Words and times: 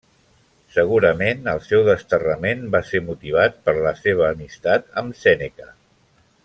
Segurament 0.75 1.51
el 1.53 1.61
seu 1.65 1.83
desterrament 1.89 2.65
va 2.77 2.81
ser 2.93 3.03
motivat 3.11 3.63
per 3.67 3.79
la 3.89 3.95
seva 4.03 4.27
amistat 4.33 4.93
amb 5.03 5.21
Sèneca. 5.25 5.75